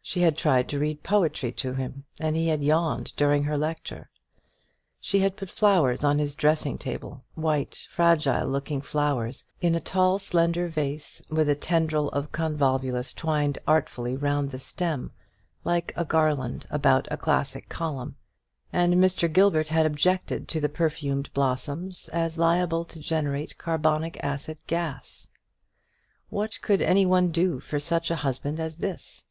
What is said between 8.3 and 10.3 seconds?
looking flowers in a tall